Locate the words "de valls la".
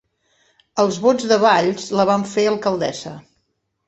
1.31-2.05